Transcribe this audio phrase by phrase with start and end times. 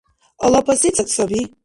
[0.47, 1.47] Алапа сецад саби?